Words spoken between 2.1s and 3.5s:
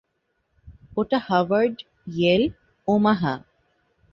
Yale, Omaha.